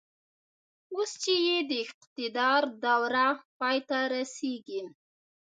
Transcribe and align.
اوس 0.93 1.11
چې 1.23 1.33
يې 1.45 1.57
د 1.69 1.71
اقتدار 1.85 2.61
دوره 2.83 3.27
پای 3.59 3.77
ته 3.89 3.97
رسېږي. 4.13 4.81